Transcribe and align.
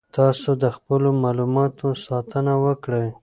تاسو 0.17 0.49
د 0.63 0.65
خپلو 0.75 1.09
معلوماتو 1.23 1.87
ساتنه 2.05 2.53
وکړئ. 2.65 3.07